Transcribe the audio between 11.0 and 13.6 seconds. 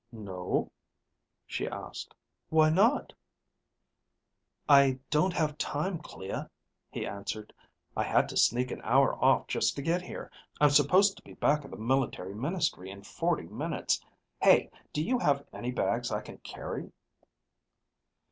to be back at the Military Ministry in forty